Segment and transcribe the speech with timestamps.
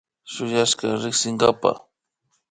[0.33, 1.71] Shuyashka riksinkapa